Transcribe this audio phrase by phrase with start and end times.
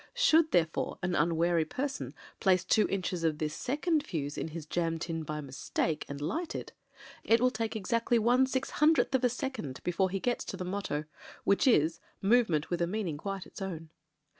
[0.15, 4.65] Should, therefore, an unwary per son place two inches of this second fuze in his
[4.65, 6.71] jam tin by mistake, and light it,
[7.23, 11.03] it will take exactly one 6ooth of a second before he gets to the motto.
[11.43, 13.91] Which is "movement with a meaning quite its own."